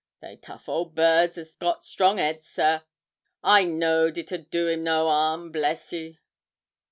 They 0.19 0.35
tough 0.37 0.67
old 0.67 0.95
birds 0.95 1.37
'a' 1.37 1.45
got 1.59 1.85
strong 1.85 2.19
'eads, 2.19 2.47
sir; 2.49 2.81
I 3.43 3.65
knowed 3.65 4.17
it 4.17 4.33
'ud 4.33 4.49
do 4.49 4.67
him 4.67 4.83
no 4.83 5.07
'arm, 5.07 5.51
bless 5.51 5.93
ye!' 5.93 6.17